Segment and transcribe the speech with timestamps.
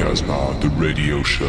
[0.00, 1.44] Casbah, the radio show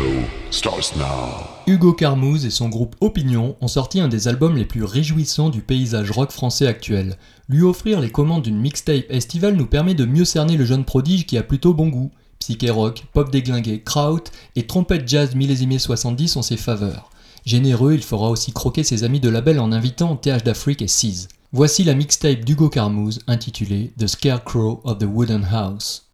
[0.50, 1.48] starts now.
[1.68, 5.62] Hugo Carmouze et son groupe Opinion ont sorti un des albums les plus réjouissants du
[5.62, 7.16] paysage rock français actuel.
[7.48, 11.26] Lui offrir les commandes d'une mixtape estivale nous permet de mieux cerner le jeune prodige
[11.26, 12.12] qui a plutôt bon goût.
[12.40, 14.26] Psyché rock, pop déglingué, kraut
[14.58, 17.10] et trompette jazz millésimé 70 sont ses faveurs.
[17.46, 21.30] Généreux, il fera aussi croquer ses amis de label en invitant TH d'Afrique et Seize.
[21.54, 26.11] Voici la mixtape d'Hugo Carmouze intitulée The Scarecrow of the Wooden House.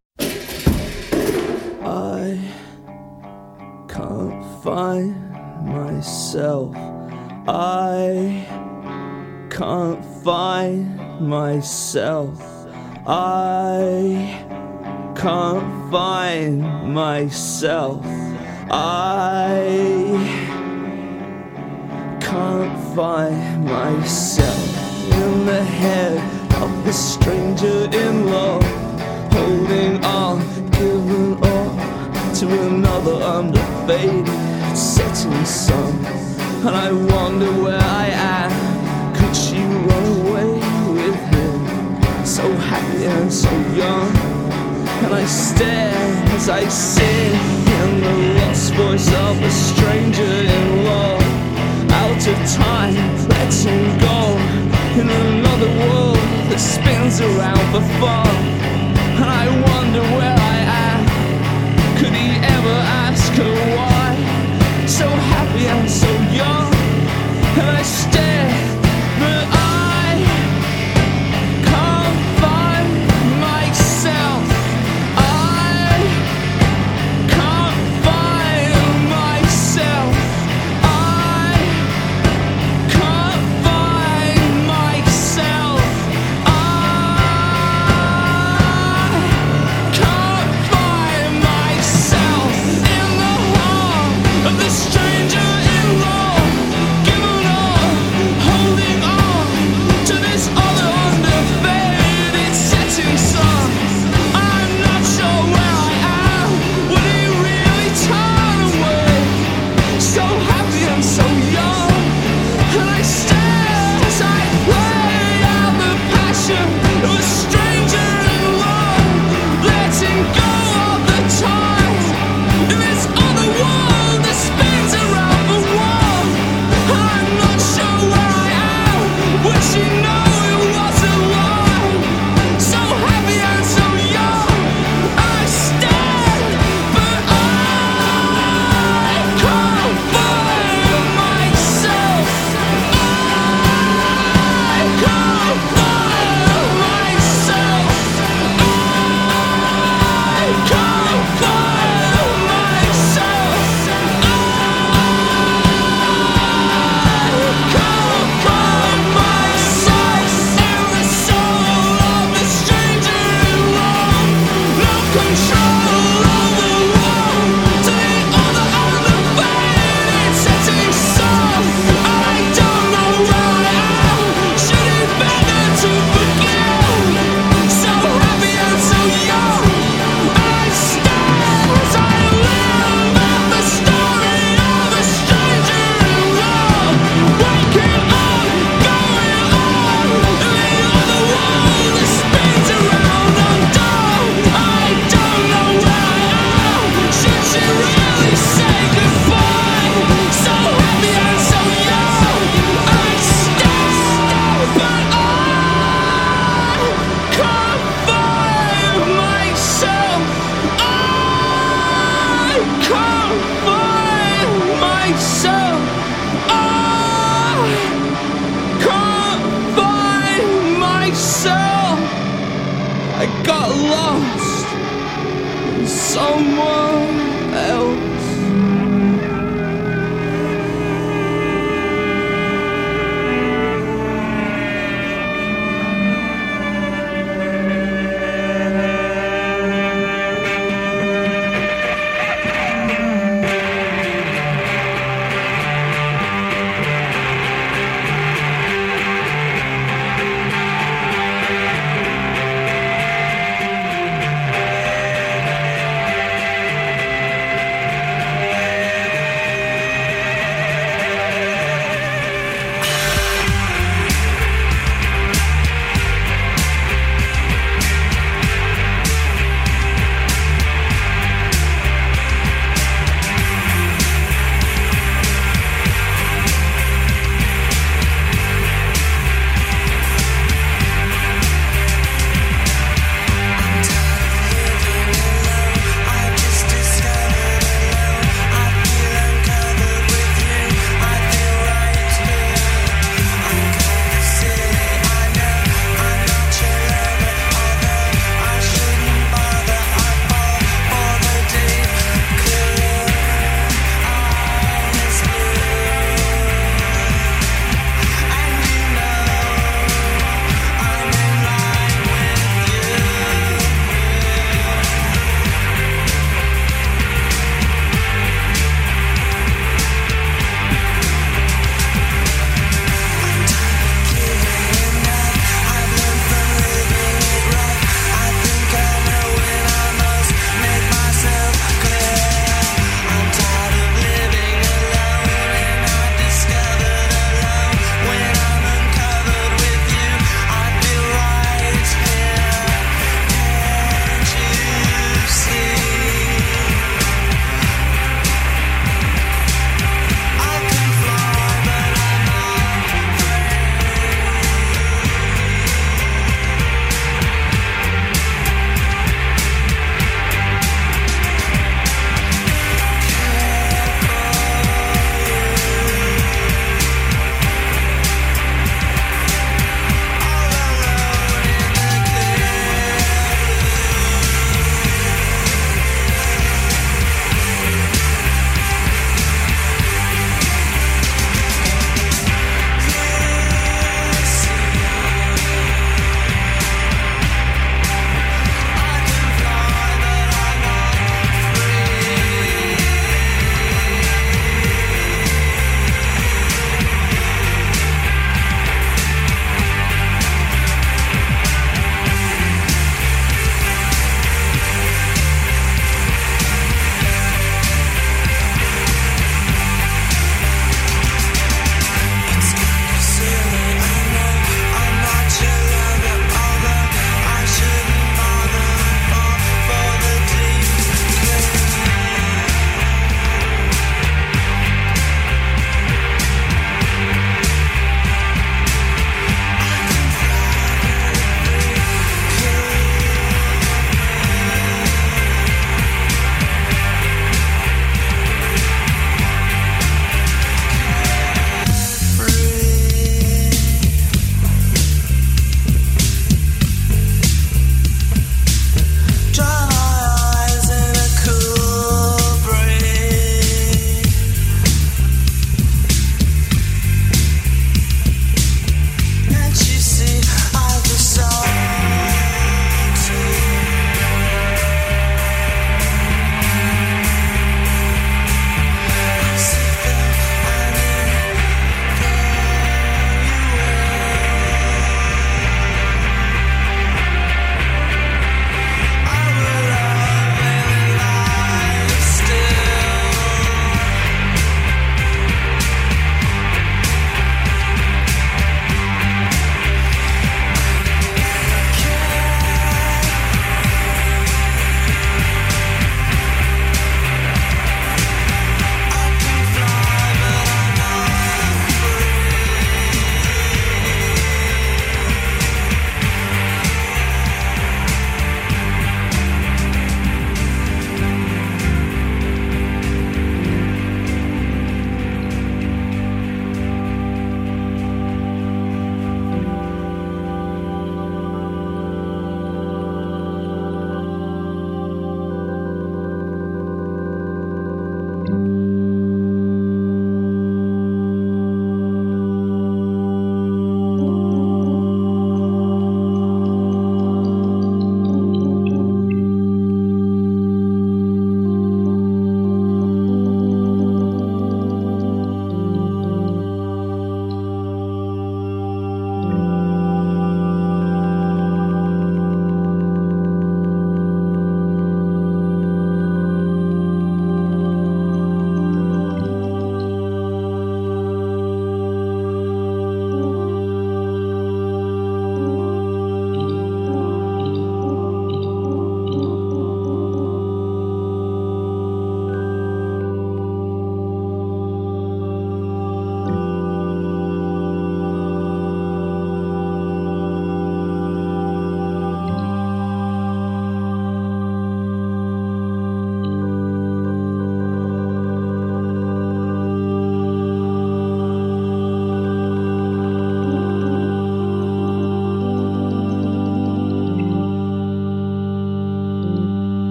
[4.67, 5.15] Find
[5.63, 6.75] myself.
[7.47, 8.45] I
[9.49, 12.37] can't find myself.
[13.07, 14.43] I
[15.15, 18.03] can't find myself.
[18.69, 19.63] I
[22.19, 24.67] can't find myself
[25.13, 26.17] in the head
[26.61, 28.65] of the stranger in love,
[29.31, 30.39] holding on,
[30.71, 33.17] giving up to another
[33.87, 34.46] faded
[34.77, 36.05] setting sun.
[36.65, 38.51] And I wonder where I am.
[39.15, 39.57] Could she
[39.89, 40.53] run away
[40.93, 42.25] with him?
[42.25, 44.11] So happy and so young.
[45.03, 45.93] And I stare
[46.35, 47.33] as I sit
[47.81, 51.23] in the lost voice of a stranger in love.
[52.03, 52.95] Out of time,
[53.33, 54.19] letting go
[54.99, 56.17] in another world
[56.49, 58.35] that spins around for fun.
[59.21, 60.26] And I wonder where
[65.59, 66.16] yes.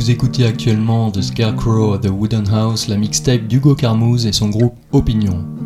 [0.00, 4.48] Vous écoutez actuellement The Scarecrow of the Wooden House, la mixtape d'Hugo Carmouze et son
[4.48, 5.59] groupe Opinion.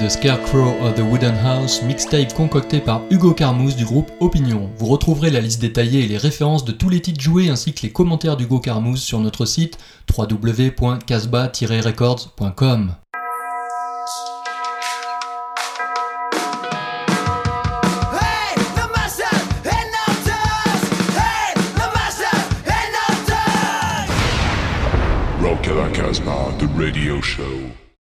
[0.00, 4.70] The Scarecrow of the Wooden House, mixtape concocté par Hugo Carmouze du groupe Opinion.
[4.76, 7.82] Vous retrouverez la liste détaillée et les références de tous les titres joués ainsi que
[7.82, 9.76] les commentaires d'Hugo Carmouze sur notre site
[10.16, 12.94] www.casbah-records.com.
[25.42, 25.62] Rock
[26.58, 27.72] the radio show.